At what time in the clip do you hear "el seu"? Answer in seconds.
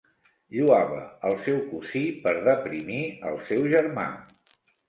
1.29-1.59, 3.33-3.71